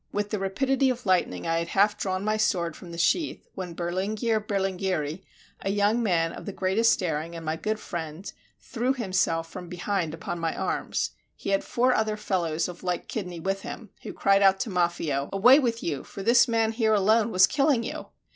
[0.11, 3.75] With the rapidity of lightning I had half drawn my sword from the sheath, when
[3.75, 5.23] Berlinghier Berlinghieri,
[5.61, 10.15] a young man of the greatest daring and my good friend, threw himself from behind
[10.15, 14.41] upon my arms; he had four other fellows of like kidney with him, who cried
[14.41, 18.07] out to Maffio, "Away with you, for this man here alone was killing you!"